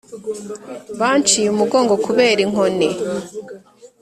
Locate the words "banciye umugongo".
0.99-1.93